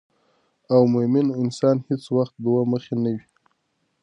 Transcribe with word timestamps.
او 0.73 0.81
مومن 0.93 1.27
انسان 1.41 1.77
هیڅ 1.87 2.03
وخت 2.17 2.33
دوه 2.45 2.61
مخې 2.71 2.95
نه 3.03 3.09
وي 3.15 3.23